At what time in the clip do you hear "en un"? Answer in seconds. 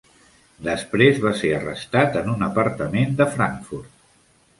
2.21-2.47